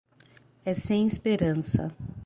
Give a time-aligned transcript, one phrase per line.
[0.65, 1.95] É sem esperança.